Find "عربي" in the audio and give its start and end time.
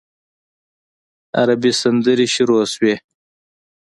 1.39-1.71